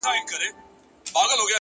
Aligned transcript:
مهرباني 0.03 0.19
د 0.25 0.29
کینې 0.29 0.49
اور 1.19 1.25
مړ 1.29 1.33
کوي، 1.39 1.47